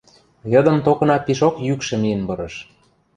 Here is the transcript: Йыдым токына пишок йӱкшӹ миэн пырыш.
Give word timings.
Йыдым 0.51 0.77
токына 0.85 1.17
пишок 1.25 1.55
йӱкшӹ 1.67 1.95
миэн 2.01 2.21
пырыш. 2.27 2.55